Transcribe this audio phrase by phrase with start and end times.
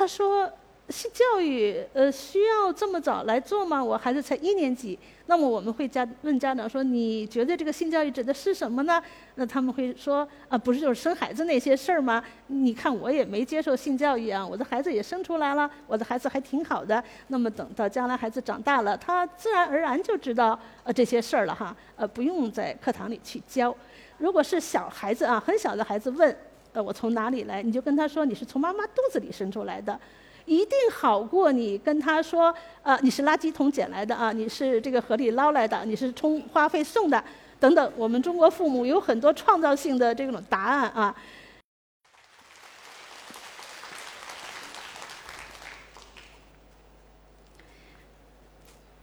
[0.00, 0.50] 他说。
[0.88, 3.80] 性教育，呃，需要这么早来做吗？
[3.80, 4.98] 我孩子才一年级。
[5.26, 9.00] 那么我们会家问家长说：“你觉得这个性教育指的是什么呢？”
[9.36, 12.20] 那他们会说：“啊，不是就是生孩子那些事儿吗？
[12.48, 17.00] 你看我也没接受性教育啊，我的孩子也生出来了，我的孩子还挺好的。
[17.28, 23.72] 那么等到将来孩子长大了，他自然而然就知道呃这些事儿了哈，呃，不用在课堂里去教。
[24.18, 26.36] 如果是小孩子啊，很小的孩子问，
[26.72, 27.62] 呃，我从哪里来？
[27.62, 29.98] 你就跟他说你是从妈妈肚子里生出来的。”
[30.46, 32.52] 一定好过你跟他说，
[32.82, 37.22] 呃，你是垃圾桶捡来的啊，你是这个河里捞来的，你是充话费送的，
[37.60, 37.92] 等等。
[37.94, 41.14] 我们中国父母有很多创造性的这种答案啊。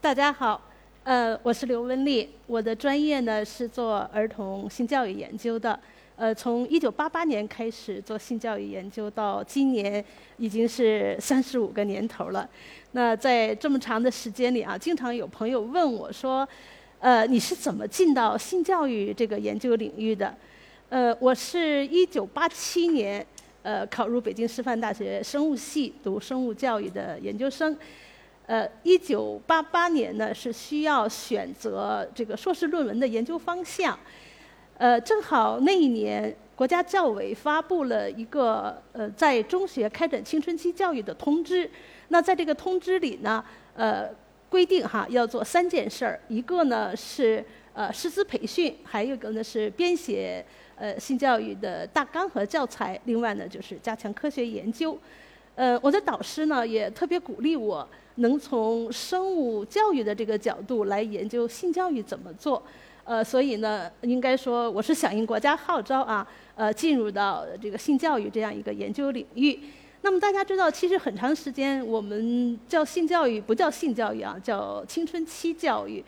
[0.02, 0.60] 大家好，
[1.04, 5.80] 呃，我是刘文丽，我的专业呢是做儿童性教育研究的。
[6.18, 10.04] 呃，从一九八八年开始做性教育研究，到今年
[10.38, 12.50] 已经是三十五个年头了。
[12.94, 16.48] 那在这么长的时间里啊，经常有朋友问我说
[16.98, 20.36] ：“呃，你是怎么进到性教育这个研究领域的？”
[20.90, 23.24] 呃，我是一九八七年
[23.62, 27.78] 呃考入北京师范大学生物系读生物教育的研究生。
[28.48, 33.96] 呃，一九八八年呢是需要选择这个硕士论文的研究方向。
[34.78, 41.67] 呃，正好那一年，国家教委发布了一个呃，在中学开展青春期教育的通知。
[42.09, 43.44] 那在这个通知里呢，
[43.75, 44.08] 呃，
[44.50, 54.95] 规定哈要做三件事儿，一个呢是呃师资培训，还有一个呢是编写呃性教育的大纲和教材，另外呢就是加强科学研究。
[55.56, 62.62] 呃，我的导师呢也特别鼓励我能从生物教育的这个角度来研究性教育怎么做。
[63.08, 69.58] 呃，所以呢，应该说我是响应国家号召啊，呃，进入到这个性教育这样一个研究领域。
[70.02, 76.03] 那么大家知道，其实很长时间我们叫性教育不叫性教育啊，叫青春期教育。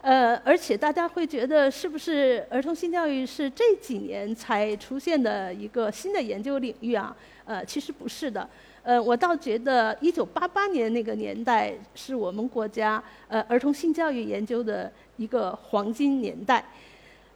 [0.00, 7.14] 呃，而且大家会觉得是不是儿童性教育是这几年才出现的一个新的研究领域啊？
[7.44, 8.48] 呃，其实不是的。
[8.82, 14.90] 呃，我倒觉得一九八八年那个年代是我们国家呃儿童性教育研究的。
[15.20, 16.64] 一个黄金年代，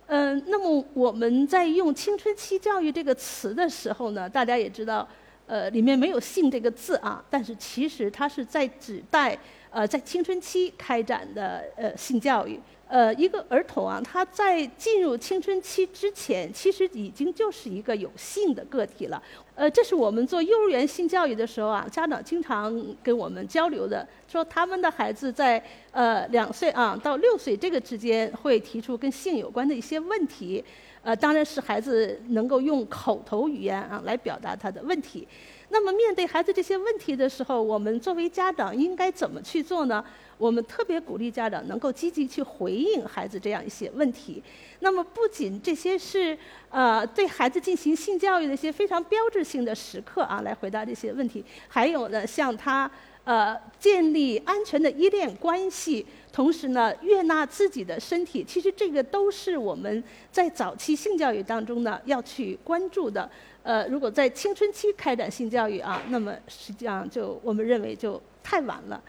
[0.06, 5.06] 嗯，那么我们在用“青春期教育”这个词的时候呢，大家也知道，
[5.46, 9.38] 呃，里面没有“性”这个字啊，但是其实它是在指代
[9.70, 12.58] 呃在青春期开展的呃性教育。
[12.86, 19.20] 呃，一个儿童啊，他在进入青春期之前，其实已经就是一个有性的个体了。
[19.54, 25.62] 呃，这是我们做幼儿园性教育的时候啊，家长经常跟我们交流的，说他们的孩子在
[25.92, 30.62] 呃两岁啊到六岁这个之间会提出跟性有关的一些问题。
[31.02, 35.26] 呃，当然是孩子能够用口头语言啊来表达他的问题。
[35.68, 40.02] 那么面对孩子这些问题的时候，我们作为家长应该怎么去做呢？
[40.38, 44.42] 我们特别鼓励家长能够积极去回应孩子这样一些问题。
[44.80, 46.36] 那么，不仅这些是
[46.70, 52.90] 呃对孩子进行性教育的一些非常标志性的时刻啊，来回答这些问题，还有呢，像他
[53.24, 63.30] 呃建立安全的依恋关系，同时呢悦纳自己的身体，其实这个都是我们在早期性教育当中呢要去关注的。
[63.62, 69.02] 呃，如果在青春期开展性教育啊，那么实际上就我们认为就太晚了。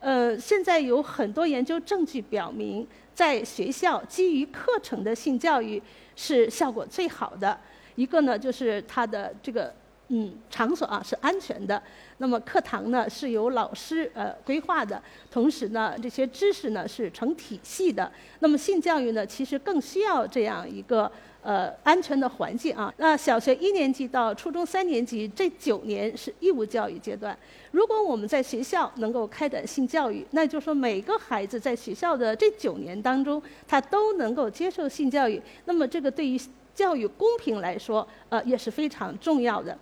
[0.00, 5.80] 呃，现在有很多研究证据表明，在学校基于课程的性教育
[6.16, 7.58] 是效果最好的。
[7.96, 9.72] 一个呢，就是它的这个
[10.08, 11.82] 嗯场所啊是安全的，
[12.16, 18.10] 那么课堂呢是由老师呃规划的，同时呢这些知识呢是成体系的。
[18.38, 21.10] 那么性教育呢，其实更需要这样一个。
[21.42, 22.92] 呃，安全的环境啊。
[22.98, 27.36] 那小学一年级到初中三年级这九年是义务教育阶段。
[27.70, 35.40] 如果我们在学校能够开展性教育，那就说每个孩子在学校的这九年当中，他都能够接受性教育。
[35.64, 36.38] 那么这个对于
[36.74, 39.78] 教育公平来说，呃，也是非常重要的。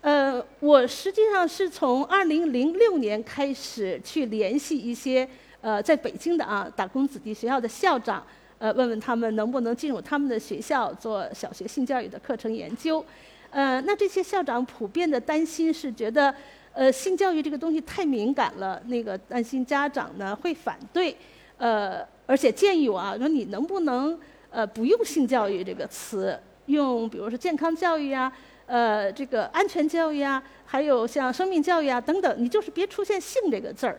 [0.00, 5.28] 呃，我实际上是从二零零六年开始去联系一些
[5.60, 8.26] 呃在北京的啊打工子弟学校的校长。
[8.60, 13.02] 呃，问问他们能不能进入他们的学校做小学性教育的课程研究？
[13.48, 16.32] 呃，那这些校长普遍的担心是觉得，
[16.74, 21.16] 呃，性教育这个东西太敏感了，那个担心家长呢会反对，
[21.56, 24.16] 呃，而且建议我啊，说你能不能
[24.50, 28.30] 呃不用性教育这个词，用比如说健康教育啊，
[28.66, 33.98] 呃，这个安全教育啊，还有像生命教育啊等等，你就是别出现性这个字儿。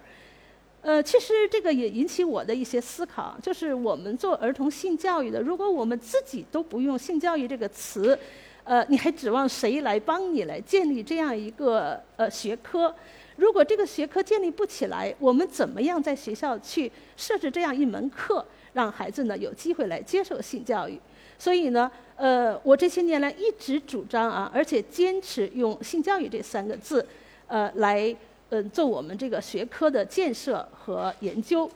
[0.82, 8.18] 呃，其实这个也引起我的一些思考，就是我们做儿童性教育的，如果我们自己都不用性教育这个词，
[8.64, 12.94] 呃，你还指望谁来帮你来建立这样一个呃学科？
[13.36, 18.44] 如果这个学科建立不起来，我们怎么样在学校去设置这样一门课，
[18.74, 21.00] 让孩子呢有机会来接受性教育？
[21.38, 27.04] 所以呢，呃，我这些年来一直主张啊，而且坚持用性教育这三个字，
[27.48, 28.16] 呃，来
[28.52, 31.70] 嗯做我们这个学科的建设和研究。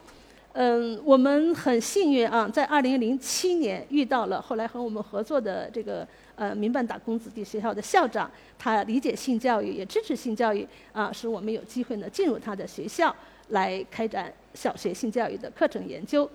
[0.57, 13.13] 嗯，我们很幸运啊，在二零零七年遇到了后来和我们合作的这个呃民办打工子弟学校的校长，他理解性教育，也支持性教育啊，使我们有机会呢进入他的学校
[13.49, 16.29] 来开展小学性教育的课程研究。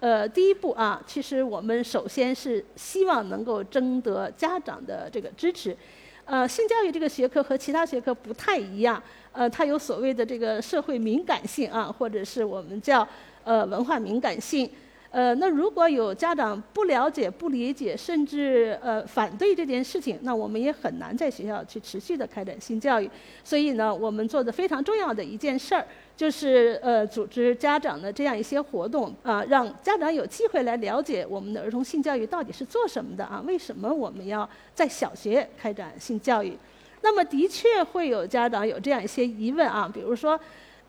[0.00, 5.76] 呃，第一步啊，其实我们首先是希望能够征得家长的这个支持。
[6.24, 13.06] 呃，性教育这个学科和其他学科不太一样，呃，它有所谓的这个社会敏感性啊，或者是我们叫
[13.44, 14.70] 呃文化敏感性。
[15.12, 23.10] 呃，那如果有家长不了解、不理解，甚至呃反对这件事情，那我们也很难在学校去持续的开展性教育。
[23.42, 25.84] 所以呢，我们做的非常重要的一件事儿，
[26.16, 33.42] 就是呃组织家长的这样一些活动啊，让家长有机会来了解我们的儿童性教育到底是做什么的啊？
[33.44, 36.56] 为什么我们要在小学开展性教育？
[37.02, 40.38] 那么的确会有家长有这样一些疑问啊，比如说，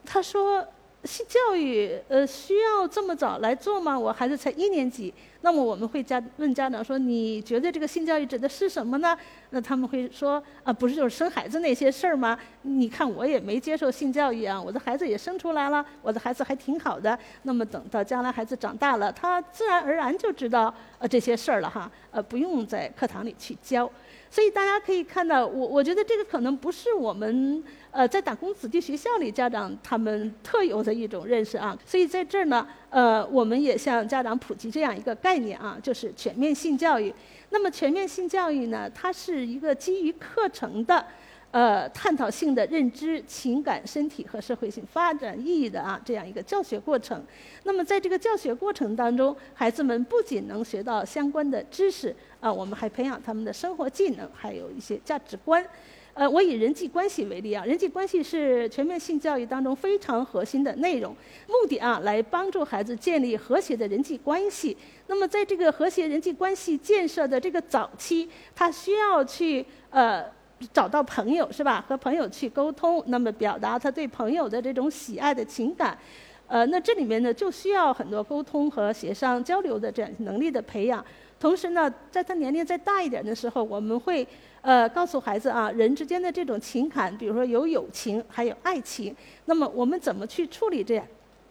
[0.05, 0.65] 他说。
[1.03, 3.97] 性教育，呃，需要这么早来做吗？
[3.97, 5.11] 我孩子才一年级。
[5.41, 9.17] 那么我们会家问家长说：“你觉得这个性教育指的是什么呢？”
[9.49, 12.37] 那他们会说：“啊，不是就是生孩子那些事儿吗？
[12.61, 17.17] 你看我也没接受性教育啊，我的孩子也生出来了，我的孩子还挺好的。
[17.41, 23.91] 那么等到将来孩子长大了，他自然而然就知道呃这些事儿了哈，呃不用在课堂里去教。
[24.31, 27.61] 所以大家可以看到，我我觉得这个可能不是我们
[27.91, 31.77] 呃在打工子弟学校里家长他们特有的一种认识啊。
[31.85, 37.13] 所以在这儿呢，呃，我们也向家长普及这样一个概念啊，就是全面性教育。
[37.49, 41.05] 那么全面性教育呢，它是一个基于课程的。
[41.51, 47.21] 呃，探讨性的认知、情感、身体和社会性发展意义的啊，这样一个教学过程。
[47.65, 55.61] 那么，在这个教学过程当中，孩子们不仅能学到相关的知识啊，我们还培养他们的生活技能，还有一些价值观。
[56.13, 61.13] 呃，我以人际关系为例啊，人际关系是全面性教育当中非常核心的内容，
[61.47, 64.77] 目的啊，来帮助孩子建立和谐的人际关系。
[65.07, 70.25] 那么，在这个和谐人际关系建设的这个早期，他需要去呃。
[70.73, 71.83] 找到朋友是吧？
[71.87, 75.97] 和朋友去沟通，那么表达他对朋友的这种喜爱的情感，
[76.47, 81.03] 呃，那这里面呢就需要很多沟通和协商交流的这样能力的培养。
[81.39, 84.27] 同时呢，在他年龄再大一点的时候，我们会
[84.61, 89.15] 呃告诉孩子啊，人之间的这种情感，比如说有友情，还有爱情，
[89.45, 91.05] 那么我们怎么去处理这样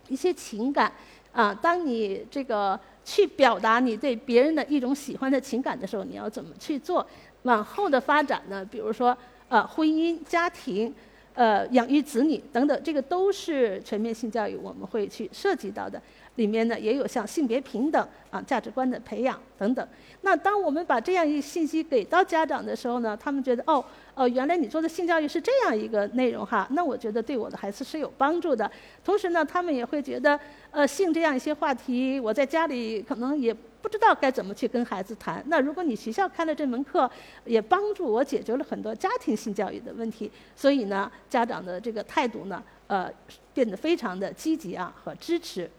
[0.09, 0.93] 一些情感
[1.33, 1.53] 啊？
[1.61, 7.05] 当你这个去表达你对别人的一种喜欢的情感的时候，你要怎么去做？
[7.43, 9.17] 往后的发展呢，比如说，
[9.49, 10.95] 呃，婚姻、家庭，
[11.35, 16.01] 呃，养育子女等等，这个都是全面性教育我们会去涉及到的。
[16.41, 19.87] 里面呢也有像性别平等啊、价值观的培养等等。
[20.23, 23.85] 那当我们把这样一信息给到家长的时候呢，他们觉得哦，
[24.15, 28.71] 哦，原来你做的性教育是这样一个内容哈，那我觉得对我的孩子是有帮助的。
[29.05, 30.39] 同时呢，他们也会觉得，
[30.71, 33.55] 呃，性这样一些话题，我在家里可能也。
[33.83, 35.43] 不知道该怎么去跟孩子谈。
[35.47, 37.11] 那如果你学校开了这门课，
[37.47, 40.31] 也帮助我解决了很多家庭性教育的问题。
[40.55, 43.11] 所以呢，家长的这个态度呢，呃，
[43.55, 45.71] 变得非常的积极啊和支持。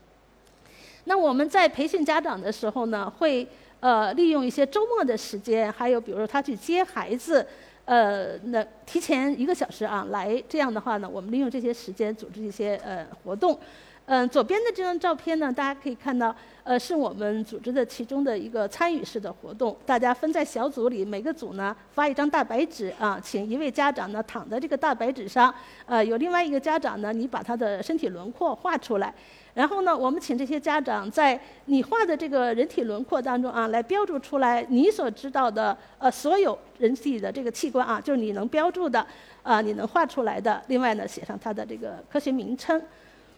[1.05, 3.47] 那我们在培训家长的时候呢，会
[3.79, 7.45] 呃利用一些周末的时间，还有比如说他去接孩子，
[7.85, 10.41] 呃，那提前一个小时啊来。
[10.47, 13.59] 这样的话呢，我们利用这些时间组织一些呃活动。
[14.05, 19.77] 嗯，左边的这张照片呢，大家可以看到，呃，是我们组织的其中的一个参与式的活动。
[19.85, 25.53] 大家分在小组里，每个组呢发一张大白纸啊，请一位家长呢躺在这个大白纸上，
[25.85, 29.13] 呃，有另外一个家长呢，你把他的身体轮廓画出来，
[29.53, 39.05] 然后呢，我们请这些家长在你画的这个人体轮廓当中啊，来标注出来你所知道的呃所有人体的这个器官啊，就是你能标注的
[39.43, 40.61] 啊，你能画出来的。
[40.67, 42.81] 另外呢，写上它的这个科学名称。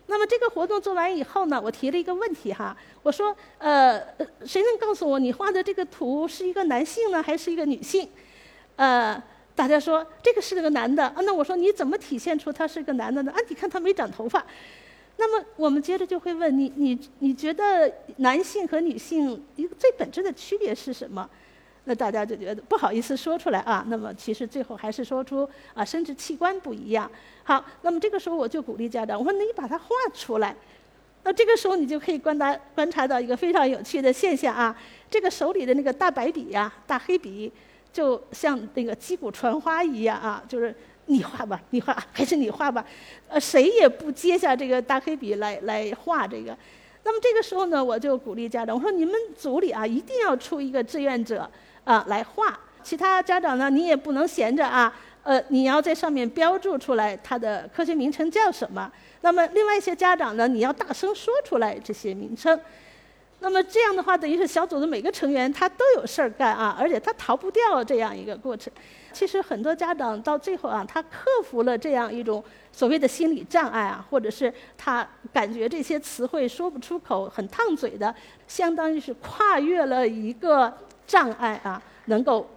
[0.05, 3.99] 那么这个活动做完以后呢，我提了一个问题哈，我说，呃，
[4.45, 8.07] 谁能告诉我你画的这个图是一个男性呢，还是一个女性？
[8.75, 9.19] 呃，
[9.55, 13.31] 大家说这个是个男的啊，那我说你怎么体现出他是个男的呢？
[13.31, 14.45] 啊，你看他没长头发。
[15.17, 21.29] 那么我们接着就会问你，你你觉得男性和女性一个最本质的区别是什么？
[21.85, 23.85] 那大家就觉得不好意思说出来啊。
[23.89, 27.09] 那么其实最后还是说出啊，生殖器官不一样。
[27.43, 30.55] 好，那么这个时候我就鼓励家长，我说你把它画出来。
[31.25, 34.75] 那这个时候你就可以观察观察到一个非常有趣的现象啊，
[35.09, 37.51] 这个手里的那个大白笔呀，大黑笔，
[37.93, 40.75] 就像那个击鼓传花一样啊，就是
[41.13, 42.83] 你画吧，你画还是你画吧，
[43.27, 46.57] 呃，谁也不接下这个大黑笔来来画这个。
[47.03, 51.49] 那么这个时候呢，我就鼓励家长，我说你们组里啊，一定要出一个志愿者
[51.83, 52.59] 啊来画。
[52.81, 54.93] 其他家长呢，你也不能闲着啊，
[55.23, 58.91] 呃，你要在上面标注出来它的科学名称叫什么。
[59.21, 62.59] 那么另外一些家长呢，你要大声说出来这些名称。
[63.39, 68.71] 那么这样的话，等于是小组的每个成员他都有事儿干啊，而且他逃不掉这样一个过程。
[69.13, 78.13] 其实很多家长到最后啊，他克服了这样一种所谓的心理障碍啊，或者是他感觉这些词汇说不出口，很烫嘴的，
[78.47, 80.73] 相当于是跨越了一个
[81.05, 82.49] 障碍啊，能够。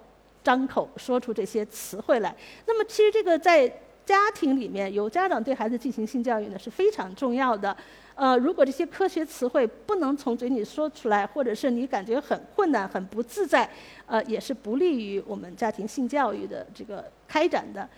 [0.46, 2.32] 张口说出这些词汇来，
[2.66, 3.66] 那么其实这个在
[4.04, 7.76] 家庭里面有家长对孩子进行性教育呢是非常重要的。
[8.16, 13.70] 呃，如果这些科学词汇不能从嘴里说出来，或者是你感觉很困难、很不自在，
[14.06, 17.88] 呃，也是不利于我们家庭性教育的这个开展的。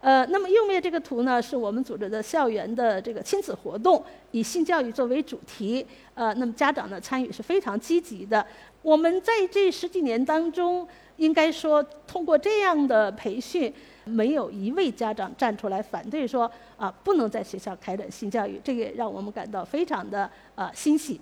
[0.00, 4.02] 呃，那么右面这个图呢，是我们组织的校园的这个亲子活动，
[4.32, 5.86] 以性教育作为主题。
[6.14, 8.44] 呃，那么家长的参与是非常积极的。
[8.82, 10.88] 我们在这十几年当中。
[11.16, 13.72] 应该说，通过这样的培训，
[14.06, 21.20] 没有一位家长站出来反对说啊，不能在学校开展性教育，这个让我们感到非常的呃欣喜。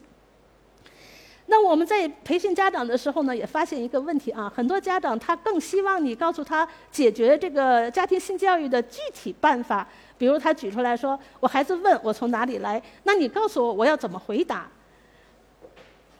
[1.46, 9.86] 那我们在培训家长的时候呢，也发现一个问题啊，很多家长他更希望你告诉他解决这个家庭性教育的具体办法，
[10.16, 14.68] 比如他举出来说，我孩子问我从哪里来，那你告诉我我要怎么回答。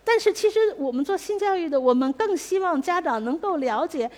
[0.07, 4.11] 但是，其实我们做性教育的，我们更希望家长能够了解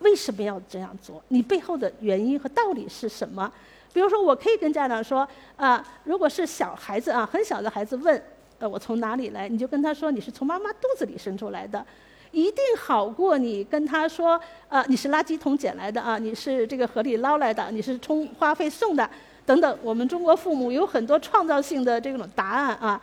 [0.00, 3.50] 为什么要这样做，你背后的原因和道理是什么。
[3.92, 5.26] 比如说，我可以跟家长说
[5.56, 8.22] 啊，如果是小孩子啊，很小的孩子问，
[8.58, 11.84] 呃，我从哪里来，你就跟他说你是从妈妈肚子里生出来的，
[12.30, 19.10] 一定好过你跟他说啊，你是垃圾桶捡来的啊，你是这个河里捞来的，你是充话费送的
[19.44, 19.78] 等等。
[19.82, 23.00] 我们中国父母有很多创造性的这种答案啊。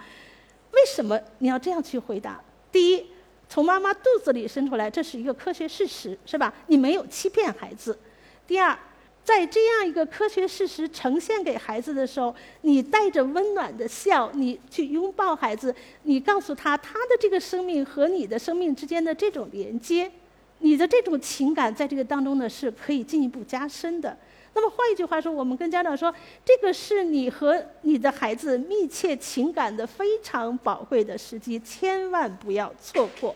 [0.72, 2.40] 为什么你要这样去回答？
[2.72, 3.06] 第一，
[3.50, 6.54] 从妈妈肚子里生出来，这是一个科学事实，是吧？
[6.68, 7.98] 你没有欺骗孩子。
[8.46, 8.78] 第二，
[9.24, 15.74] 在这样一个科学事实呈现给孩子的时候，你带着温暖的笑，你去拥抱孩子，
[16.04, 20.12] 你告诉他他的这个生命和你的生命之间的这种连接，
[20.60, 24.18] 你的这种情感在这个当中呢是可以进一步加深的。
[24.58, 26.12] 那么换一句话说，我们跟家长说，
[26.44, 33.36] 这个是你和你的孩子密切情感的非常宝贵的时机，千万不要错过。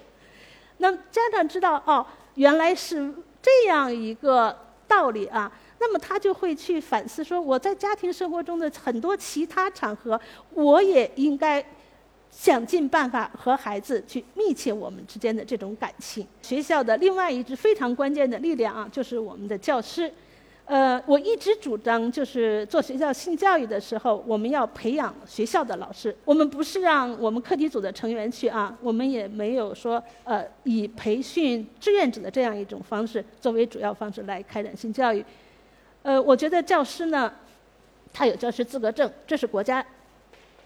[0.78, 10.20] 那么家长知道哦，原来是这样一个道理啊，那么他就会去反思说，我在家庭生活中的很多其他场合，
[10.56, 11.64] 我也应该
[12.32, 16.26] 想尽办法和孩子去密切我们之间的这种感情。
[16.42, 20.12] 学校的另外一支非常关键的力量啊，就是我们的教师。
[20.66, 26.16] 呃，我一直主张，就是做学校性教育的时候，我们要培养学校的老师。
[26.24, 35.26] 我们不是让我们课题组的成员去啊，我们也没有说呃以培训志愿者的这样一种方式作为主要方式来开展性教育。
[36.04, 37.34] 呃，我觉得教师呢，
[38.14, 39.86] 他有教师资格证，这是国家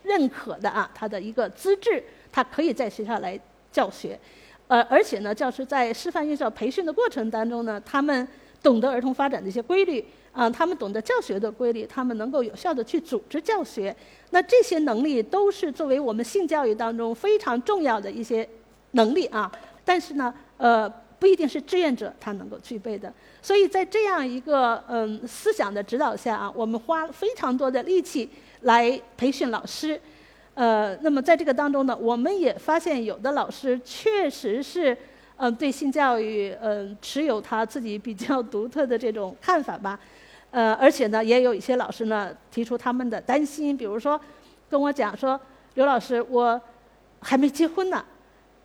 [0.04, 3.40] 认可的啊，他的一个资质，他可以在学校来
[3.72, 4.20] 教学。
[4.68, 8.28] 呃，而且呢，教师在师范院校培训的过程当中呢，他们。
[8.65, 10.03] 懂得儿童发展的一些规律
[10.34, 13.95] 啊，他们懂得教学的规律，他们能够有效的去组织教学。
[14.31, 18.48] 那这些能力都是作为我们性教育当中非常重要的一些
[18.93, 19.51] 能力啊。
[19.86, 23.13] 但是呢，呃，不一定是志愿者他能够具备的。
[23.39, 28.27] 所以在这样一个嗯思想的指导下啊，我们花非常多的力气
[28.62, 30.01] 来培训老师。
[30.55, 34.98] 呃，那么在这个当中呢，我们也发现有的老师确实是。
[35.38, 40.00] 嗯，对性教育，嗯，持有他自己比较独特的这种看法吧，
[40.51, 44.20] 呃，而且呢，也有一些老师呢提出他们的担心，比如说
[44.70, 45.39] 跟我讲说，
[45.74, 46.60] 刘老师，我
[47.20, 48.06] 还没结婚呢，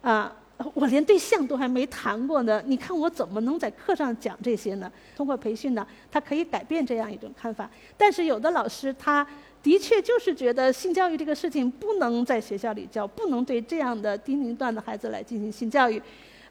[0.01, 0.33] 啊，
[0.75, 4.91] 我连对象都还没谈过呢，你看我怎么能在课上讲这些呢？
[5.17, 7.69] 通过培训呢，他可以改变这样一种看法。
[7.97, 9.27] 但是有的老师他
[9.63, 16.01] 的确就是觉得性教育这个事情不能在学校里教，不能对这样的低龄段的孩子来进行性教育。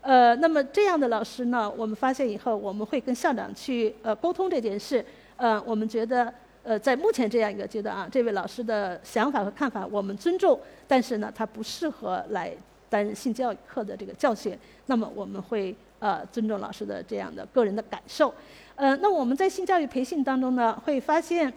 [0.01, 5.03] 呃，那么这样的老师呢，我们发现以后，我们会跟校长去呃沟通这件事。
[5.35, 12.51] 呃，我们觉得呃在目前这样一个阶段啊，这位老师的想法和看法我们尊重，但是呢，他不适合来
[12.89, 14.57] 担任性教育课的这个教学。
[14.85, 18.33] 那么我们会呃尊重老师的这样的个人的感受。
[18.75, 21.53] 呃，那我们在性教育培训当中呢，会发现，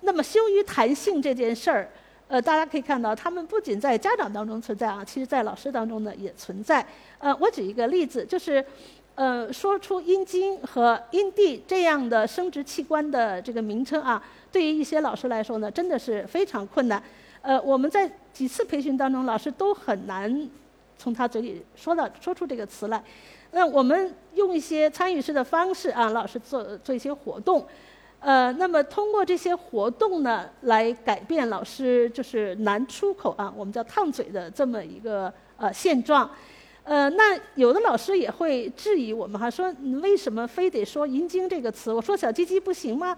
[0.00, 1.90] 那么羞于谈性这件事儿。
[2.28, 6.86] 呃，大家可以看到，他们不仅在家长当中存在啊，其实在老师当中呢也存在。
[7.18, 8.64] 呃，我举一个例子，就是
[9.14, 17.02] 呃，说出阴茎和阴蒂这样的生殖器官的这个名称啊，对于一些老师来说呢，真的是非常困难。
[17.42, 20.48] 呃，我们在几次培训当中，老师都很难
[20.96, 23.02] 从他嘴里说到说出这个词来。
[23.50, 27.66] 那我们用一些参与式的方式啊，老师做做一些活动，
[28.24, 36.30] 呃，那么通过这些活动呢，来改变老师就是难出口啊，我们叫烫嘴的这么一个呃现状。
[36.84, 41.92] 呃，那有的老师也会质疑我们哈，说你为什么非得说阴茎这个词？
[41.92, 43.16] 我说小鸡鸡不行吗？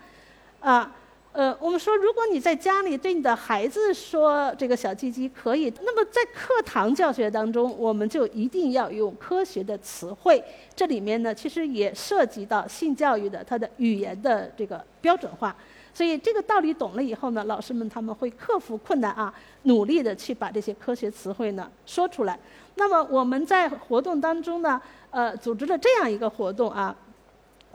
[0.60, 0.90] 啊，
[1.34, 10.40] 呃，我们说如果你在家里对你的孩子说这个小鸡鸡可以，那么在课堂教学当中，我们就一定要用科学的词汇。
[10.76, 15.56] 这里面呢，其实也涉及到性教育的它的语言的这个标准化。
[15.92, 22.38] 所以这个道理懂了以后呢，老师们他们会克服困难啊，努力的去把这些科学词汇呢说出来。
[22.76, 26.94] 那么我们在活动当中呢，呃，组织了这样一个活动啊。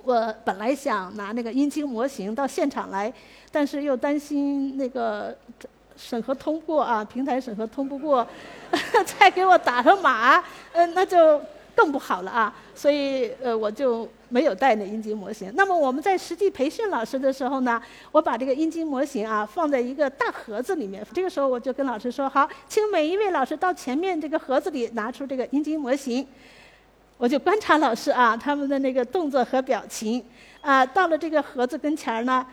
[0.09, 3.13] 我本来想拿那个阴茎模型到现场来，
[3.51, 5.37] 但是又担心那个
[5.95, 8.27] 审核通过啊，平台审核通不过，
[9.19, 11.39] 再给我打上码，嗯，那就。
[11.75, 15.49] 更不好了啊，所以呃我就没有带那阴茎模型。
[15.55, 21.01] 那么我们在实际培训老师的时候呢，我把这个阴茎模型啊放在一个大盒子里面。
[21.13, 26.27] 这个时候我就跟老师说：“好，请每一位老师到前面这个盒子里拿出这个阴茎模型。”
[27.19, 30.23] 我就观察老师啊他们的那个动作和表情
[30.61, 32.47] 啊，到了这个盒子跟前儿呢，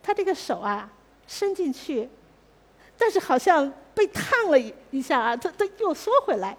[0.00, 0.88] 他这个手啊
[1.26, 2.08] 伸进去，
[2.96, 4.56] 但是好像被烫了
[4.92, 6.56] 一下啊，他他又缩回来。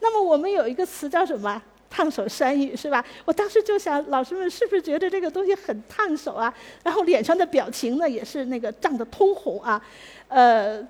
[0.00, 1.62] 那么我们有一个词叫什么？
[1.88, 3.02] 烫手山芋是吧？
[3.24, 6.52] 我当时就想，老师们是不是觉得这个东西很烫手啊？
[6.82, 9.80] 然后脸上的表情呢，也是那个涨得通红啊，
[10.26, 10.84] 呃，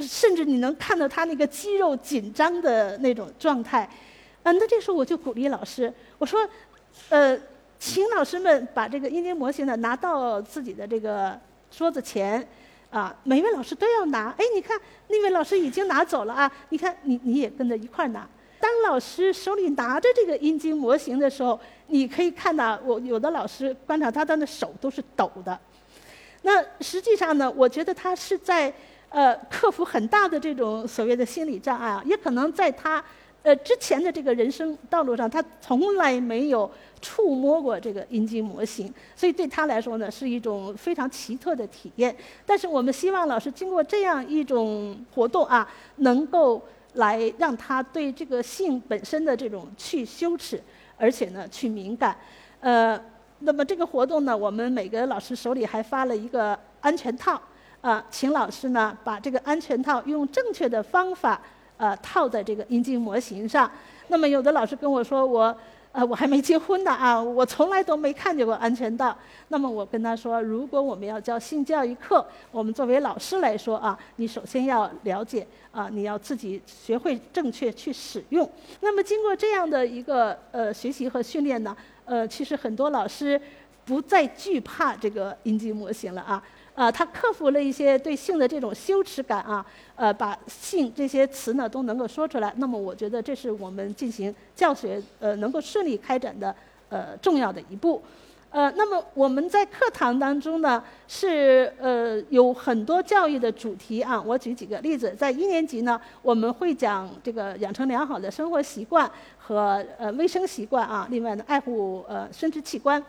[0.00, 3.88] 甚至你能看到他那个肌肉紧张的那种状态。
[4.42, 6.48] 啊，那这时候我就鼓励老师，我说，
[7.08, 7.38] 呃，
[7.78, 11.38] 请老师们把这个阴茎模型呢拿到自己的这个
[11.70, 12.46] 桌子前，
[12.90, 14.34] 啊，每位老师都要拿。
[14.38, 18.26] 哎，你看那位老师已经拿走了啊，你看你你也跟着一块儿拿。
[18.58, 25.58] 当老师手里拿着这个阴茎模型的时候，你可以看到，我有的老师观察他的手都是抖的。
[26.42, 28.72] 那实际上呢，我觉得他是在
[29.08, 33.02] 呃克服很大的这种所谓的心理障碍啊，也可能在他
[33.42, 42.14] 呃之前的这个人生道路上，他从来没有触摸过这个阴茎模型，所以对他来说呢，是一种非常奇特的体验。
[42.44, 46.60] 但是我们希望老师经过这样一种活动啊，能够。
[46.94, 50.60] 来让他对这个性本身的这种去羞耻，
[50.96, 52.16] 而且呢去敏感，
[52.58, 53.00] 呃，
[53.38, 57.40] 那么这个活动呢，我们每个老师手里还发了一个安全套，
[57.80, 61.40] 啊，请老师呢把这个安全套用正确的方法，
[61.80, 63.68] 呃，套在这个阴茎模型上。
[64.08, 65.56] 那么有的老师跟我说我。
[65.92, 69.12] 呃，我还没结婚呢啊，我从来都没看见过安全带。
[69.48, 78.48] 那么我跟他说，如果我们要教性教育课，我们作为老师来说啊，你首先要了解啊，你要自己学会正确去使用。
[78.82, 83.40] 那么经过这样的一个呃学习和训练呢，呃，其实很多老师
[83.84, 86.40] 不再惧怕这个阴茎模型了啊。
[86.80, 89.62] 啊，他克服了一些对性的这种羞耻感啊，
[89.96, 92.50] 呃，把性这些词呢都能够说出来。
[92.56, 96.56] 那么，我觉得这是我们进行教学呃能够顺利开展的
[96.88, 98.02] 呃重要的一步。
[98.48, 104.18] 呃，那么我们在课堂当中呢是呃有很多教育的主题啊。
[104.18, 113.04] 我举几个例子，在一年级呢，我们会讲这个养成良好的生活习惯和呃卫生习惯啊，另外呢爱护呃生殖器官。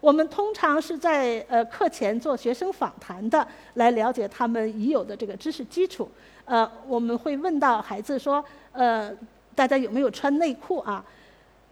[0.00, 6.08] 我们通常是在呃课前做学生访谈的，来了解他们已有的这个知识基础。
[6.44, 9.10] 呃，我们会问到孩子说，呃，
[9.54, 11.04] 大家有没有穿内裤啊？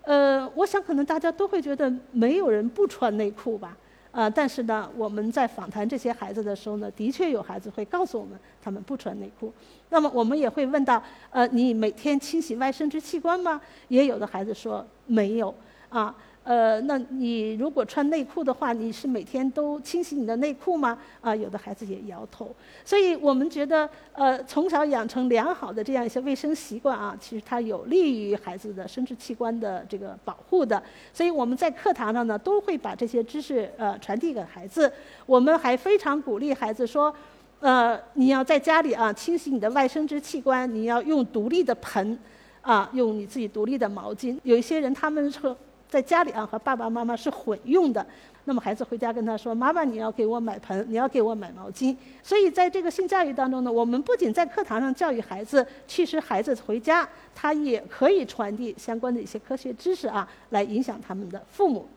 [0.03, 3.77] 呃，我想可能大家都会觉得没有人不穿内裤吧。
[4.11, 9.53] 啊，但是呢，我们在访谈这些孩子的时候呢，的确有孩子会告诉我们他们不穿内裤。
[9.91, 13.61] 那么我们也会问到，呃，你每天清洗外生殖器官吗？
[13.89, 15.53] 也有的孩子说没有
[15.89, 16.15] 啊。
[16.45, 20.99] 呃，那你如果穿内裤的话，你是每天都清洗你的内裤吗？
[21.23, 22.55] 啊，有的孩子也摇头。
[22.85, 30.83] 所以我们觉得，呃，从小养成良好的这样一些卫生习惯啊，其实它有利于孩子的生殖器官的这个保护的。
[31.15, 34.93] 所以我们在课堂上呢，都会把这些知识呃传递给孩子。
[35.25, 37.15] 我们还非常鼓励孩子说，
[37.61, 42.19] 呃，你要在家里啊清洗你的外生殖器官，你要用独立的盆，
[42.61, 44.39] 啊，用你自己独立的毛巾。
[44.43, 45.57] 有一些人他们说。
[45.95, 48.05] 在家里啊和爸爸妈妈是混用的。
[48.47, 61.89] 那么孩子回家跟他说：“妈妈，你要给我买盆，你要给我买毛巾。”所以在这个性教育当中呢，我们不仅在课堂上教育孩子，其实孩子回家他也可以传递相关的一些科学知识啊，来影响他们的父母。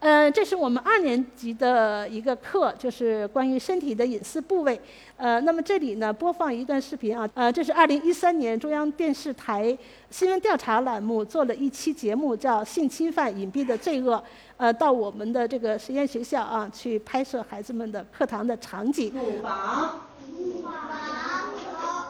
[0.00, 4.80] 嗯，这是我们二年级的一个课，就是关于身体的隐私部位。
[5.18, 7.28] 呃，那么这里呢，播放一段视频啊。
[7.34, 9.76] 呃，这是二零一三年中央电视台
[10.08, 14.16] 新闻调查栏目做了一期节目，叫《性侵犯隐蔽的罪恶》。
[14.56, 19.12] 呃，到我们的这个实验学校啊，去拍摄孩子们的课堂的场景。
[19.14, 20.00] 乳房，
[20.38, 20.72] 乳房，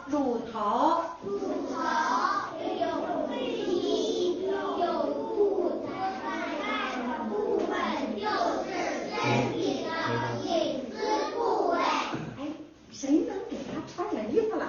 [0.07, 1.39] 乳头，乳
[1.73, 1.81] 头，
[2.81, 4.87] 有肺体，有
[5.37, 5.87] 肚子，
[6.25, 6.29] 外
[7.07, 7.71] 的部分
[8.17, 8.27] 就
[8.67, 8.69] 是
[9.15, 9.89] 身体的
[10.45, 10.51] 隐
[10.91, 10.99] 私
[11.37, 11.39] 部
[11.71, 11.79] 位。
[12.39, 12.41] 哎，
[12.91, 14.67] 谁能给他穿上衣服来？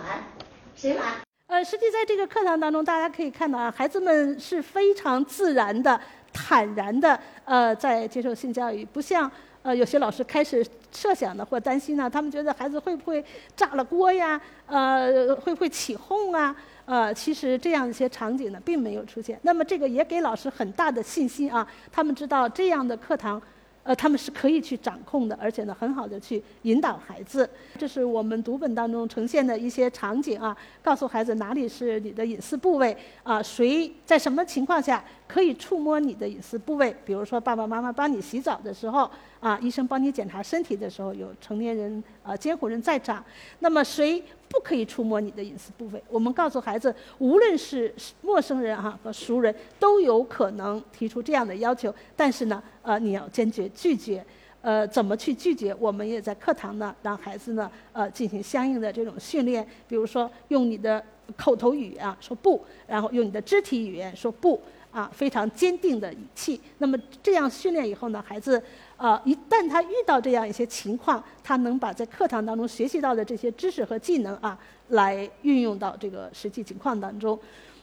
[0.81, 1.03] 谁来？
[1.45, 6.01] 呃，实际在这个课堂当中，大家可以看到啊，孩子们是非常自然的。
[6.33, 9.29] 坦然的，呃，在接受性教育，不像
[9.61, 13.23] 呃有些老师开始设想的或担心呢，他们觉得孩子会不会
[13.55, 19.37] 炸了锅呀，呃，会不会起哄啊，呃，其实这样一些场景呢，并没有出现。
[19.43, 23.39] 那么这个也给老师很大的信心啊，他们知道这样的课堂。
[23.83, 27.49] 呃，他们是可以去掌控的，而且呢，很好的去引导孩子。
[27.77, 36.95] 这是我们读本当中呈现的一些场景啊，告诉孩子哪里是你的隐私部位啊，谁在什么情况下可以触摸你的隐私部位？
[37.03, 43.23] 比如说爸爸妈妈帮你洗澡的时候啊，医生帮你检查身体的时候，有成年人啊监护人在场，
[43.59, 44.23] 那么谁？
[44.51, 46.03] 不可以触摸你的隐私部位。
[46.09, 51.93] 我们告诉孩子，无论是陌生人哈和熟人，都有可能提出这样的要求。
[52.15, 54.23] 但是呢，呃，你要坚决拒绝。
[54.61, 55.75] 呃，怎么去拒绝？
[55.79, 59.65] 我们也在课堂呢，让孩子呢，呃，进行相应的这种训练。
[59.87, 61.03] 比如说，用你的
[61.35, 64.61] 口头语啊说不，然后用你的肢体语言说不，
[64.91, 66.61] 啊，非常坚定的语气。
[66.77, 68.61] 那么这样训练以后呢，孩子。
[69.01, 74.55] 啊，一旦他遇到这样一些情况，他能把在课堂当中学习到的这些知识和技能啊，
[74.89, 77.37] 来运用到这个实际情况当中。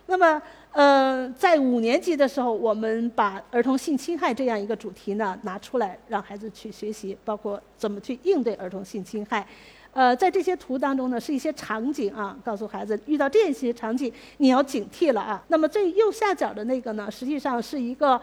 [0.06, 9.44] 那么，呃，在五年级的时候，我们把儿童性侵害这样一个主题呢拿出来，让孩子去学习，包括怎么去应对儿童性侵害。
[9.92, 15.42] 呃，在这些图当中呢，是一些场景啊，告诉孩子遇到这些场景你要警惕了啊。
[15.48, 18.20] 那么最右下角的那个呢，实际上是一个。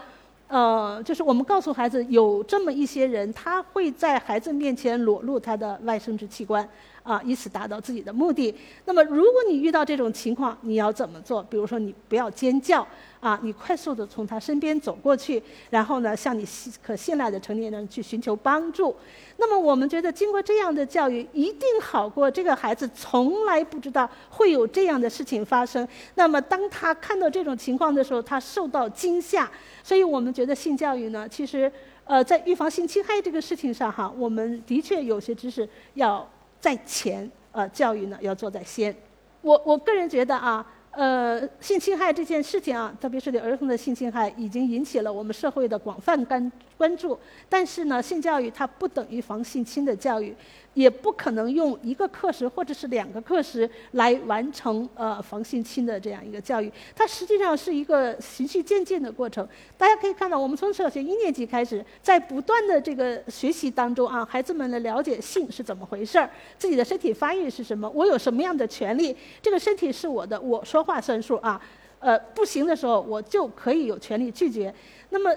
[0.48, 6.68] 呃，就是我们告诉孩子，有这么一些人，他会在孩子面前裸露他的外生殖器官。
[7.06, 8.52] 啊，以此达到自己的目的。
[8.86, 11.44] 那么，如果你遇到这种情况，你要怎么做？
[11.44, 12.82] 比如说，你不要尖叫，
[13.26, 18.96] 啊，你快速的从他身边走过去，然后呢，向你信可信赖的成年人去寻求帮助。
[19.38, 25.88] 那么，我们觉得经过这样的教育，一定好过这个孩子从来不知道会有这样的事情发生。
[26.14, 29.50] 那么，当他看到这种情况的时候，他受到惊吓。
[29.82, 31.72] 所以我们觉得性教育呢，其实，
[32.04, 36.30] 呃，在预防性侵害这个事情上，哈，我们的确有些知识要。
[36.58, 38.96] 在前，呃，教育呢要做在先。
[39.42, 47.18] 我我个人觉得啊，呃，性侵害这件事情啊，特别是对儿童的性侵害，已经引起了我们社会的广泛关关注。
[47.50, 50.36] 但是呢，性教育它不等于防性侵的教育。
[50.76, 59.48] 也不可能用一个课时或者是两个课时来完成呃防性侵的这样一个教育，它实际上是一个循序渐进的过程。
[59.78, 71.62] 大家可以看到，我们从小学一年级开始，在不断的这个学习当中啊，孩子们的了解性是怎么回事儿，自己的身体发育是什么，我有什么样的权利，这个身体是我的，我说话算数啊。
[72.00, 74.76] 呃，不行的时候，我就可以有权利拒绝。
[75.12, 75.34] 那么。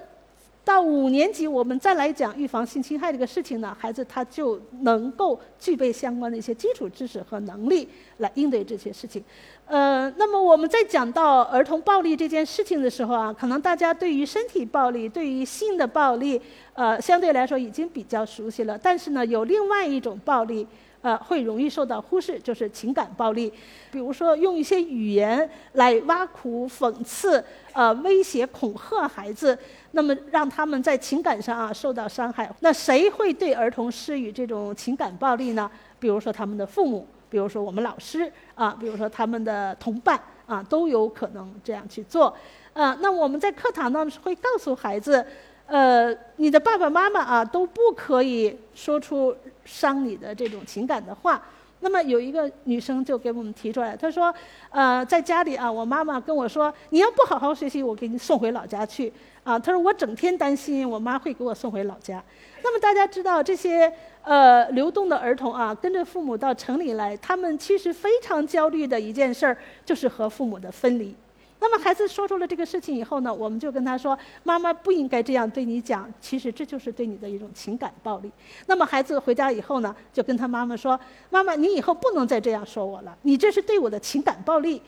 [0.69, 9.25] 到五年级，我们再来讲预防性侵害这个事情呢，孩子他就能够具备相关的一些基础知识和能力来应对这些事情。
[9.65, 16.39] 呃，那么我们在讲到儿童暴力这件事情的时候啊，可能大家对于身体暴力、对于性的暴力，
[16.75, 18.77] 呃，相对来说已经比较熟悉了。
[18.77, 20.67] 但是呢，有另外一种暴力。
[21.01, 23.53] 呃，会容易受到忽视，就是情感暴力，
[23.91, 29.57] 比如说用一些语言来挖苦、讽刺、呃威胁、恐吓孩子，
[29.93, 32.53] 那么让他们在情感上啊受到伤害。
[32.61, 35.71] 那谁会对儿童施予这种情感暴力呢？
[36.01, 42.35] 比如说他们的父母，比如说我们老师啊，比如说他们的同伴啊，都有可能这样去做。
[42.73, 45.25] 呃，那我们在课堂当中会告诉孩子。
[45.67, 49.37] 呃，你的爸爸妈妈啊都不可以说出
[49.69, 51.41] 伤你的这种情感的话。
[51.81, 54.35] 那么有一个女生就给我们提出来，她说
[54.71, 59.13] ：“呃，在家里啊，我妈妈跟我说，你要不好好学习，我给你送回老家去。”
[59.45, 62.21] 啊，她说我整天担心我妈会给我送回老家。
[62.65, 63.93] 那么大家知道这些
[64.25, 71.15] 呃流动的儿童啊，跟着父母到城里来，他们其实非常焦虑的一件事儿就是和父母的分离。
[71.61, 78.31] 那么孩子说出了这个事情以后呢，我们就跟他说：“妈妈不应该这样对你讲，其实这就是对你的一种情感暴力。”
[78.67, 80.99] 那么孩子回家以后呢，就跟他妈妈说
[81.31, 84.81] ：“妈妈，你以后不能再这样说我了，你这是对我的情感暴力。”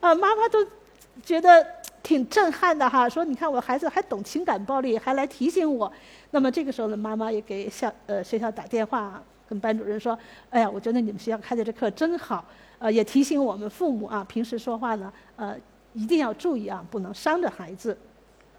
[0.00, 0.58] 啊，妈妈都
[1.22, 1.66] 觉得
[2.02, 5.90] 挺震撼的哈，说：“你看我孩子还懂情感暴力，还来提醒我。”
[6.32, 10.18] 那么这个时候呢，妈妈也给校呃学校打电话，跟班主任说
[10.50, 12.44] ：“哎呀，我觉得你们学校开的这课真好。”
[12.80, 15.54] 呃，也提醒我们父母啊，平时说话呢，呃，
[15.92, 17.96] 一定要注意啊，不能伤着孩子。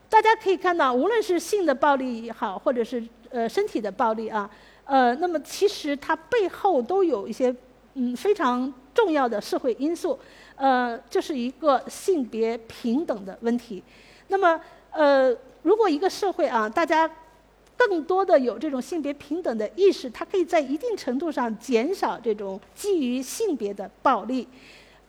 [0.10, 4.50] 大家可以看到，无论是性的暴力也好，或者是呃身体的暴力啊，
[4.84, 7.56] 呃，那么其实它背后都有一些
[7.94, 10.20] 嗯非常重要的社会因素，
[10.56, 13.82] 呃，就是一个性别平等的问题。
[14.28, 14.60] 那么
[14.92, 17.10] 呃，如果一个社会啊，大家
[17.78, 24.46] 更多的有这种性别平等的意识，它可以在一定程度上减少这种基于性别的暴力。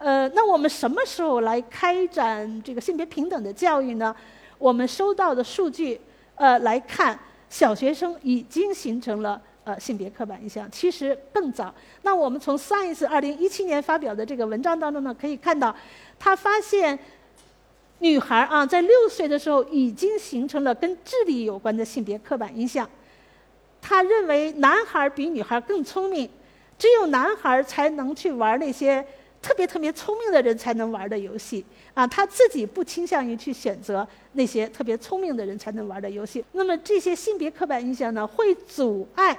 [0.03, 4.15] 呃，那我们什么时候来开展这个性别平等的教育呢？
[4.59, 6.01] 我们收到的数据，
[6.35, 11.73] 呃，来看小学生已经形成了呃性别刻板印象，其实更早。
[12.03, 15.75] 那我们从 Science 二零一七年发表的这个文章当中呢，可以看到，
[16.19, 16.99] 他发现。
[17.99, 22.91] 女孩啊，在六岁的时候已经形成了跟智力有关的性别刻板印象。
[23.81, 26.29] 他认为男孩比女孩更聪明，
[26.77, 29.07] 只有男孩才能去玩那些
[29.43, 32.07] 特别特别聪明的人才能玩的游戏啊。
[32.07, 36.43] 他自己不倾向于去选择那些特别聪明的人才能玩的游戏。
[36.53, 39.37] 那么这些性别刻板印象呢，会阻碍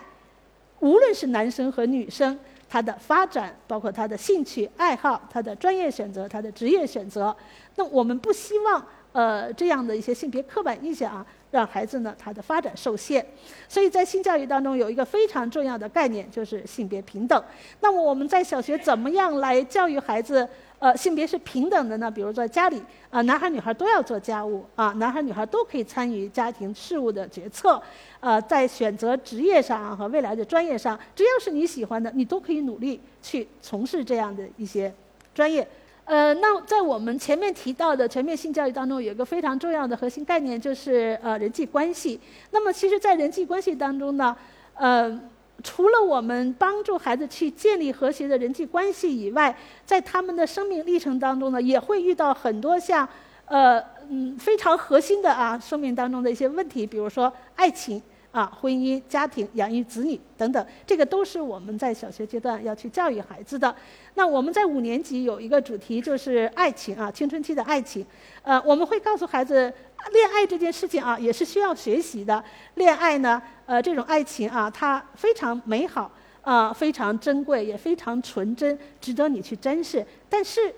[0.80, 2.38] 无论是男生和女生
[2.70, 7.34] 他的发展，包括他的兴趣爱好、他的专业选择、他的职业选择。
[7.78, 13.24] 那我们不希望呃这样的一些性别刻板印象啊，让孩子呢他的发展受限。
[13.70, 17.42] 所以在性教育当中有一个非常重要的概念，就是性别平等。
[17.80, 20.50] 那么我们在小学怎么样来教育孩子？
[20.80, 22.12] 呃，性别是平等的呢？
[22.12, 27.82] 比如说家里啊，男孩女孩都要做家务啊，男孩女孩都可以参与家庭事务的决策。
[28.20, 34.94] 呃，在选择职业上和未来的专业上，只要是你喜欢的，你都可以努力去从事这样的一些
[35.34, 35.66] 专业。
[36.06, 42.20] 呃，那在我们前面提到的全面性教育当中，有一个非常重要的核心概念，就是呃人际关系。
[42.52, 44.36] 那么，其实，在人际关系当中呢，
[44.74, 45.18] 呃，
[45.63, 53.08] 除了我们帮助孩子去建立和谐的人际关系以外，在他们的生命历程当中呢，也会遇到很多像
[53.46, 58.02] 呃嗯非常核心的啊生命当中的一些问题，比如说爱情。
[58.34, 63.74] 啊，婚姻、家庭、养育子女等等，这个都是我们在小学阶段要去教育孩子的。
[64.15, 68.04] 那我们在五年级有一个主题就是爱情啊，青春期的爱情。
[68.41, 69.72] 呃，我们会告诉孩子，
[70.12, 72.43] 恋爱这件事情啊，也是需要学习的。
[72.74, 80.04] 恋爱呢，呃，这种爱情啊，它非常美好啊，非常珍贵，也非常纯真，值得你去珍视。
[80.28, 80.74] 但是，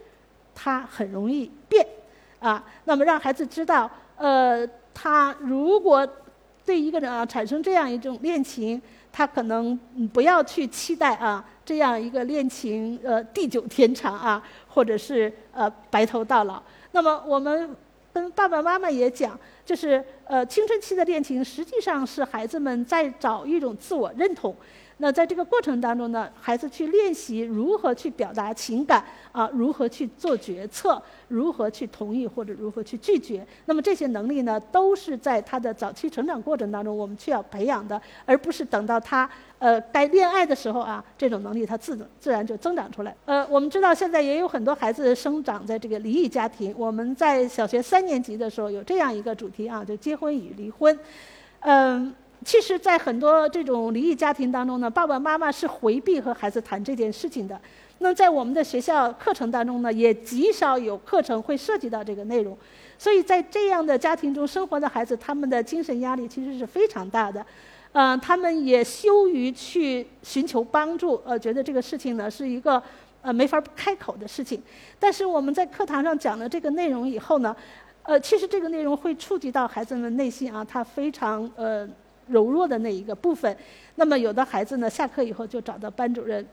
[0.53, 1.87] 它很容易变
[2.39, 2.61] 啊。
[2.83, 6.05] 那么让孩子知道，呃，他如果
[6.65, 9.77] 对一个人啊产生这样一种恋情，他可能
[10.11, 16.61] 不要去期待啊这样一个恋情呃地久天长啊，或者是呃白头到老。
[16.91, 17.75] 那么我们
[18.11, 24.55] 跟爸爸妈妈也讲，就是呃青春期的恋情实际上是孩子们在找一种自我认同。
[24.97, 29.03] 那在这个过程当中呢，孩子去练习如何去表达情感
[29.33, 33.45] 啊，如何去做决策，如何去同意或者如何去拒绝。
[33.65, 39.29] 那么这些能力呢，都是在他的早期成长过程当中我们需要培养的，而不是等到他
[39.59, 43.13] 呃该恋爱的时候啊，这种能力他自自然就增长出来。
[43.25, 46.73] 呃，我们知道现在也有很多孩子生长在这个离异家庭。
[46.77, 50.97] 我们在小学三年级的时候有这样一个主题啊，就结婚与离婚。
[51.59, 52.15] 嗯。
[52.45, 57.59] 其实，在很多这种离异家庭当中呢，爸爸妈妈是回避和孩子谈这件事情的。
[57.97, 62.55] 那在我们的学校课程当中呢，也极少有课程会涉及到这个内容。
[62.99, 67.43] 所以在这样的家庭中生活的孩子，他们的精神压力其实是非常大的。
[67.93, 72.81] 嗯，他们也羞于去寻求帮助，呃，觉得这个事情呢是一个
[73.23, 74.61] 呃没法开口的事情。
[74.99, 77.55] 但是我们在课堂上讲了这个内容以后呢，
[78.03, 81.89] 呃，其实这个内容会触及到孩子们内心啊，他非常呃。
[82.27, 83.55] 柔弱的那一个部分，
[83.95, 86.45] 那么有的孩子呢，下课以后就找到班主任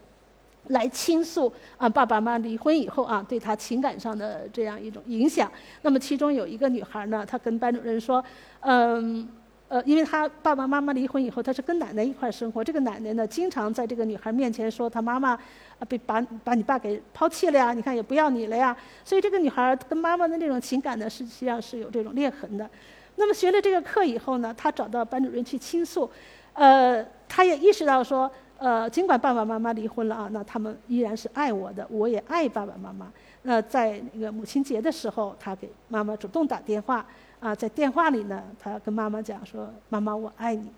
[0.69, 5.51] 来倾诉啊，爸爸妈妈离婚以后啊，对他情感上的这样一种影响。
[5.83, 8.23] 那么其中有一个女孩呢，她跟班主任说，
[8.61, 9.29] 嗯，
[9.67, 22.69] 呃，因为她爸爸妈妈离婚以后，她是跟奶奶一块生活，这个奶奶呢，经常在这个女孩面前说她妈妈啊被把把你爸给抛弃了呀，你看也不要你了呀，所以这个女孩跟妈妈的那种情感呢，实际上是有这种裂痕的。
[23.17, 26.11] 那么学了这个课以后呢，他找到班主任去倾诉，
[26.55, 33.13] 呃，他也意识到说，呃，尽管爸爸妈妈离婚了啊，那他们依然是爱我的，我也爱爸爸妈妈。
[33.43, 37.05] 那在那个母亲节的时候，他给妈妈主动打电话
[37.41, 40.71] 啊，在电话里呢，他跟妈妈讲说：“妈妈，我爱你。”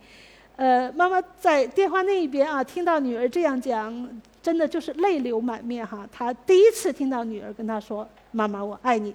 [0.56, 6.08] 呃，妈妈在电话那一边啊，听到女儿这样讲，真的就是泪流满面哈。
[6.10, 9.14] 她第一次听到女儿跟她说：“妈妈，我爱你。”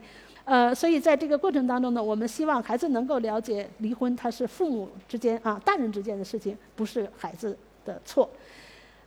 [0.50, 8.28] 呃，所以在这个过程当中呢，我们希望孩子能够了解，离婚它是父母之间啊，大人之间的事情，不是孩子的错。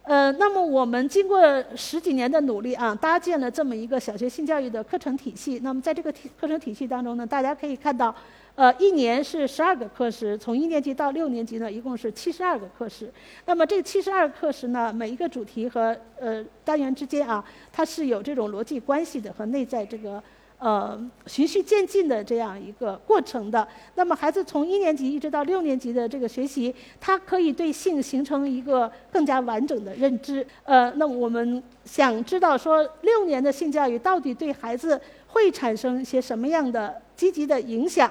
[0.04, 1.42] 呃，那么我们经过
[1.74, 5.58] 十几年的努力啊，搭建了这么一个小学性教育的课程体系。
[5.64, 8.14] 那么在这个体课程体系当中呢，大家可以看到，
[8.54, 13.12] 呃，一年是十二个课时，从一年级到六年级呢，一共是七十二个课时。
[13.46, 20.22] 那么这七十二课时呢，每一个主题和呃单元之间啊，它是有这种逻辑关系的和内在这个。
[20.62, 20.96] 呃，
[21.26, 23.66] 循序渐进的这样一个过程的。
[23.96, 30.46] 那么，孩子从一年级一直到六年级的这个学习，他可以对性形成一个更加完整的认知。
[30.62, 38.08] 呃，那我们想知道说，六年的性教育到底对孩子会产生一些什么样的积极的影响？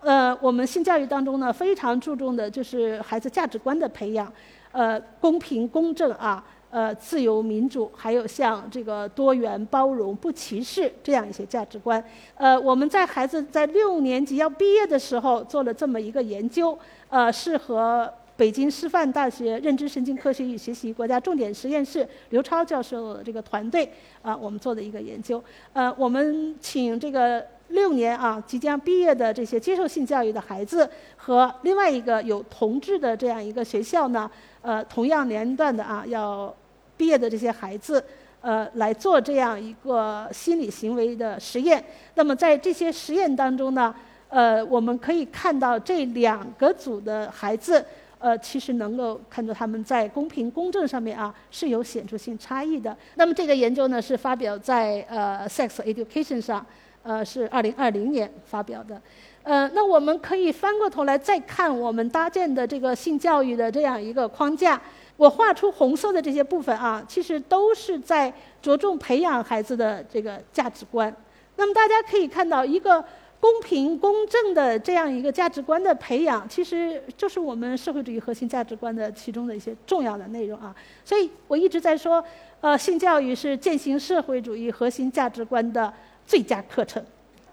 [0.00, 4.32] 呃，我们性教育当中呢，非常注重的就是孩子价值观的培养，
[4.70, 6.42] 呃，公平公正啊。
[6.72, 12.02] 呃，自由民主，还有像这个多元包容、不歧视这样一些价值观。
[12.34, 16.76] 呃，我们在孩子在六年级要毕业的时候做了这么一个研究，
[17.10, 25.44] 呃，是和北京师范大学认知神经科学与学习国家重点实验室刘超教授的这个团队啊，我们做的一个研究。
[25.74, 34.28] 呃，我们请这个六年啊即将毕业的这些接受性教育的孩子和另外一个有同志的这样一个学校呢，
[34.62, 36.52] 呃，同样年龄段的啊要。
[36.96, 38.04] 毕业的这些孩子，
[38.40, 41.82] 呃，来做这样一个心理行为的实验。
[42.14, 43.94] 那么在这些实验当中呢，
[44.28, 47.84] 呃，我们可以看到这两个组的孩子，
[48.18, 52.96] 呃，其实能够看到他们在公平公正上面啊是有显著性差异的。
[53.16, 56.64] 那么这个研究呢是发表在呃《Sex Education》上，
[57.02, 59.00] 呃，是二零二零年发表的。
[59.44, 64.80] 呃，那我们可以翻过头来再看我们搭建的这个性教育的这样一个框架。
[65.16, 71.14] 我画出红色的这些部分啊，其实都是在着重培养孩子的这个价值观。
[71.56, 73.04] 那么大家可以看到，一个
[73.38, 80.74] 公平公正的这样一个价值观的培养，其实就是我们社会主义核心价值观的其中的一些重要的内容啊。
[81.04, 82.24] 所以我一直在说，
[82.60, 85.92] 呃，性教育是践行社会主义核心价值观的
[86.26, 87.04] 最佳课程。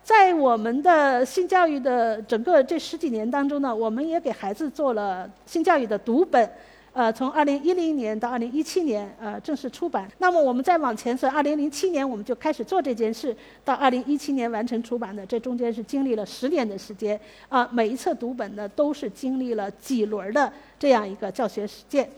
[0.02, 6.50] 在我们的性教育的整个这十几年当中呢，我们也给孩子做了性教育的读本。
[7.00, 10.06] 呃，从二零一零年到二零一七年，呃，正式出版。
[10.18, 13.34] 那么我们再往前算，二零零七年我们就开始做这件事，
[13.64, 17.18] 到二零一七年完成出版的，这中间是经历了十年的时间。
[17.48, 22.10] 啊，每一册读本呢，都是经历了几轮的这样一个教学实践。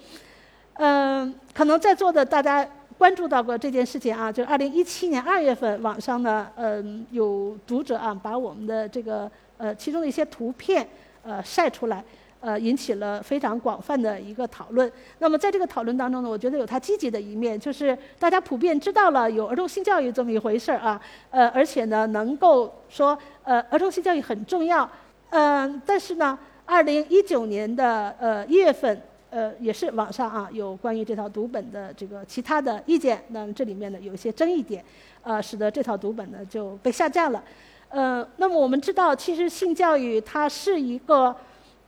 [0.78, 2.67] 嗯，可能在座的大家
[2.98, 10.88] 关注到过这件事情啊，就二零一七年二月份，网上呢，嗯，有读者啊，把我们的这个呃其中的一些图片
[11.22, 12.04] 呃晒出来。
[12.41, 14.91] 呃，引起了非常广泛的一个讨论。
[15.19, 20.99] 那么在这个讨论当中呢，我觉得有它积极的一面，就是大家普遍知道了有儿童性教育这么一回事儿啊。
[21.30, 24.89] 呃，而且呢，能够说呃儿童性教育很重要。
[25.30, 28.99] 嗯，但是呢，二零一九年的呃一月份，
[29.30, 33.23] 呃也是网上啊有关于这套读本的这个其他的意见。
[33.27, 34.84] 那这里面呢有一些争议点，
[35.21, 37.43] 呃，使得这套读本呢就被下架了。
[37.89, 41.36] 呃，那么我们知道，其实性教育它是一个。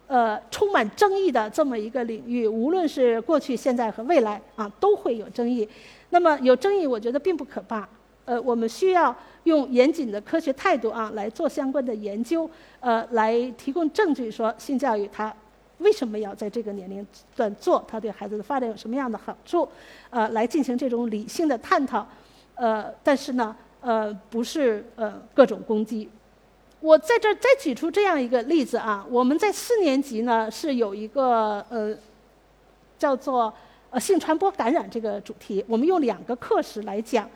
[0.07, 5.67] 呃，充满争议的这么一个领域，无论是过去、现在和未来啊，都会有争议。
[6.09, 7.87] 那么有争议，我觉得并不可怕。
[8.25, 15.33] 呃，我们需要用严谨的科学态度啊来做相关的研究，呃，来提供证据，说性教育它
[15.79, 19.67] 为什么要在这个年龄段做，它对孩子的发展有什么样的好处，
[20.09, 22.07] 呃，来进行这种理性的探讨。
[22.55, 26.09] 呃，但是呢，呃，不是呃各种攻击。
[26.84, 31.96] 我在这再举出这样一个例子啊，我们在四年级呢是有一个呃
[33.00, 33.52] 叫做
[33.89, 37.30] 呃性传播感染这个主题，我们用两个课时来讲。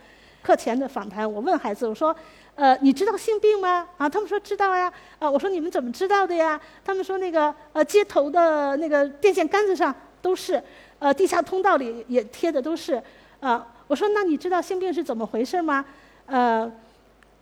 [0.43, 2.13] 课前的访谈，我问孩子我说，
[2.55, 3.87] 呃，你知道性病吗？
[3.97, 4.91] 啊，他们说知道呀。
[5.17, 6.59] 啊，我说你们怎么知道的呀？
[6.83, 10.61] 他们说那个呃街头的那个电线杆子上都是，
[10.99, 13.01] 呃地下通道里也贴的都是。
[13.39, 15.85] 啊，我说那你知道性病是怎么回事吗？
[16.25, 16.69] 呃，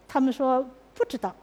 [0.07, 1.35] 他们说不知道。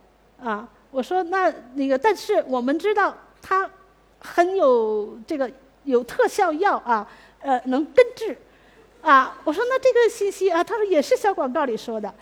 [0.43, 3.71] 啊，我说那那个，但是我们知道它
[4.19, 5.51] 很有这个
[5.85, 7.09] 有特效药啊，
[7.41, 8.37] 呃，能根治，
[9.01, 12.13] 啊，我说那这个信息啊，他说也是小广告里说的，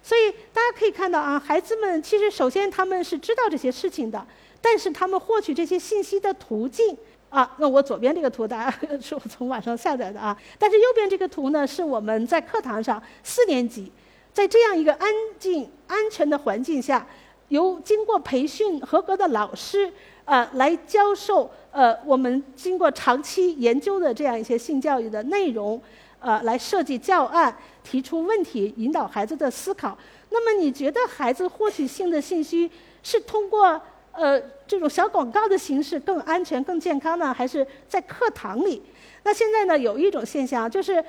[0.00, 4.24] 所以大家可以看到啊，孩子们其实首先他们是知道这些事情的，
[4.60, 6.96] 但是他们获取这些信息的途径
[7.30, 13.90] 啊，那我左边这个图大家 是我从网上下载的啊，但是右边这个图呢，是我们在课堂上四年级。
[14.32, 17.06] 在这样一个安静、安全的环境下，
[17.48, 19.92] 由经过培训合格的老师
[20.24, 25.80] 啊来教授呃我们经过长期研究的这样一些性教育的内容，
[26.18, 29.96] 呃来设计教案、提出问题、引导孩子的思考。
[30.30, 32.68] 那么你觉得孩子获取性的信息
[33.02, 33.80] 是通过
[34.10, 38.82] 呃这种小广告的形式更安全、更健康呢，还是在课堂里？
[39.22, 41.04] 那现在呢有一种现象就是，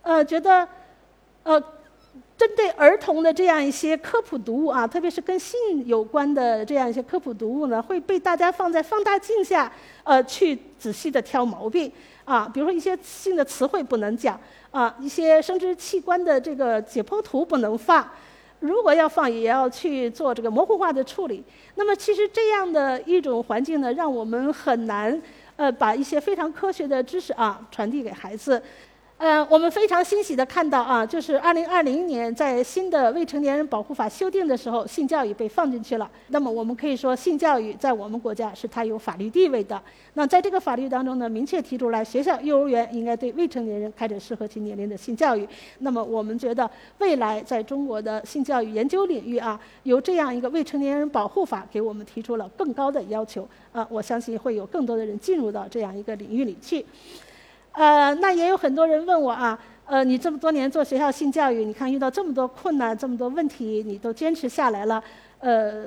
[0.00, 0.66] 呃觉得，
[1.42, 1.62] 呃。
[2.42, 9.70] 针对儿童的这样一些科普读物啊，特别是跟性有关的这样一些科普读物呢，会被大家放在放大镜下，
[10.02, 11.92] 呃，去仔细的挑毛病
[12.24, 12.50] 啊。
[12.52, 14.40] 比如说一些性的词汇不能讲
[14.72, 18.10] 啊，一些生殖器官的这个解剖图不能放，
[18.58, 21.44] 如果要放，也要去做这个模糊化的处理。
[21.76, 25.22] 那么，其实这样的一种环境呢，让我们很难
[25.54, 28.60] 呃把一些非常科学的知识啊传递给孩子。
[29.22, 36.10] 呃，我们非常欣喜的看到啊，就是二零二零年在新的未成年人保护法修订的时候，性教育被放进去了。
[36.30, 39.80] 那么我们可以说，性教育在我们国家是它有法律地位的。
[40.14, 45.48] 那在这个法律当中呢，明确提出来，学校、幼儿园应该对未成年人开展适合其年龄的性教育。
[45.78, 46.68] 那么我们觉得，
[46.98, 56.84] 未来在中国的性教育研究领域啊，由这样一个未成年人保护法给我们提出了更高的要求啊，我相信会有更多的人进入到这样一个领域里去。
[57.72, 65.02] 呃，那也有很多人问我啊，呃，你这么多年做学校性教育，你看遇到这么多困难、这么多问题，你都坚持下来了，
[65.38, 65.86] 呃，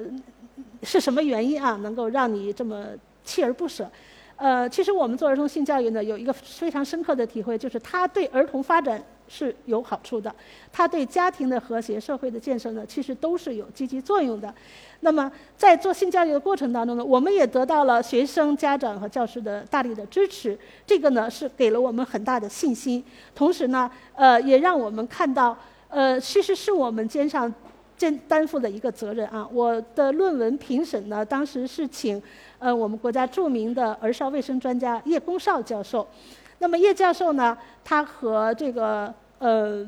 [0.84, 2.86] 是什么原因啊，能够让你这么
[3.26, 3.90] 锲而不舍？
[4.38, 9.02] 呃，其实我们做儿童性教育呢，有一个非常深刻的体会，就是它对儿童发展。
[9.28, 10.34] 是有好处的，
[10.71, 14.53] 它对家庭的和谐、社会的建设呢，其实都是有积极作用的。
[15.01, 23.03] 那么，在做性教育的过程当中呢，我们也得到了学生、家长和教师的大力的支持，这个呢是给了我们很大的信心。
[23.36, 25.55] 同时呢，呃，也让我们看到，
[25.89, 27.53] 呃，其实是我们肩上
[27.97, 29.47] 肩担负的一个责任啊。
[29.51, 32.21] 我的论文评审呢，当时是请
[32.57, 36.07] 呃我们国家著名的儿少卫生专家叶公绍教授。
[36.60, 39.86] 那么叶教授呢，他和这个呃，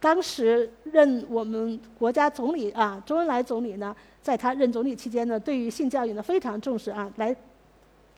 [0.00, 7.34] 当时任我们国家总理啊，周恩来总理呢，在他任总理期间呢，对于性教育呢非常重视啊，来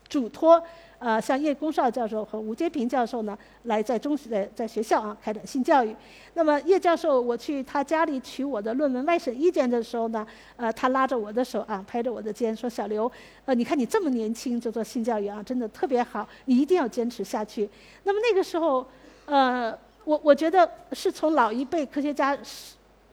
[0.08, 0.62] 嘱托。
[0.98, 5.94] 呃，像叶公绍教授和吴阶平教授呢，来在中学在学校啊开展性教育。
[6.34, 10.26] 那么叶教授，我去他家里取我的论文外审意见的时候呢，
[10.56, 13.10] 呃，他拉着我的手啊，拍着我的肩说：“小刘，
[13.44, 17.68] 呃，你看你这么年轻就做性教育啊，真的特别好，你一定要坚持下去。”
[18.02, 18.84] 那么那个时候，
[19.26, 19.72] 呃，
[20.04, 22.36] 我我觉得是从老一辈科学家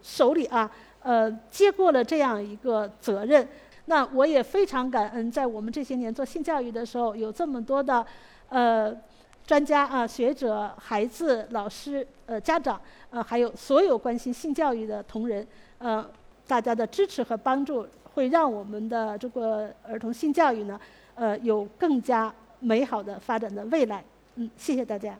[0.02, 0.70] 手里啊，
[1.04, 3.48] 呃，接过了这样一个责任。
[3.86, 8.06] 那我也非常感恩，在我们这些年做性教育的时候，有这么多的，
[8.50, 8.96] 呃，
[9.46, 12.82] 专家啊、学者、孩子、老师、呃、家长，
[13.12, 15.46] 呃，还有所有关心性教育的同仁，
[15.78, 16.04] 呃，
[16.48, 20.80] 大家的支持和帮助，会让我们的这个儿童性教育呢，
[21.14, 24.04] 呃，有更加美好的发展的未来。
[24.36, 25.18] 嗯，谢谢大家。